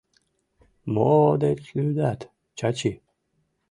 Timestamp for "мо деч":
0.93-1.61